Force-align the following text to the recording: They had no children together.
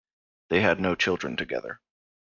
They 0.49 0.61
had 0.61 0.79
no 0.79 0.95
children 0.95 1.37
together. 1.37 1.79